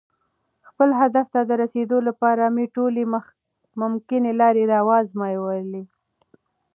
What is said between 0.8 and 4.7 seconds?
هدف ته د رسېدو لپاره مې ټولې ممکنې لارې